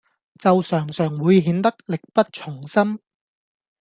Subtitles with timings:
[0.39, 2.97] 就常常會顯得力不從心